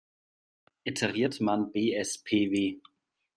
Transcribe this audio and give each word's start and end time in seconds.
Iteriert 0.83 1.39
man 1.41 1.61
bspw. 1.71 2.79